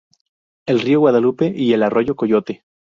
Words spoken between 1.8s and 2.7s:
arroyo Coyote.